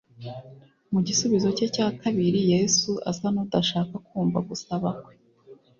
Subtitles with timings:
[0.91, 5.13] Mu gisubizo cye cya kabiri Yesu asa n'udashaka kumva gusaba kwe.